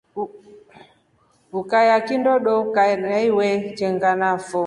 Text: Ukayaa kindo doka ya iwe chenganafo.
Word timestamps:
Ukayaa 1.59 2.05
kindo 2.07 2.31
doka 2.45 2.81
ya 3.11 3.19
iwe 3.29 3.47
chenganafo. 3.77 4.59